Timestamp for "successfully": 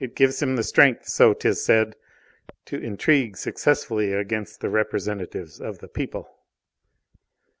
3.36-4.12